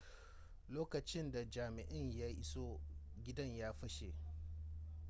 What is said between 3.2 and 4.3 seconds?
gidan ya fashe